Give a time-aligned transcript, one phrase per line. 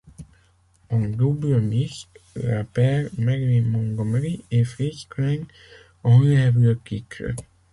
[0.95, 5.43] En double mixte, la paire Marilyn Montgomery et Fritz Klein
[6.03, 7.21] enlève le titre.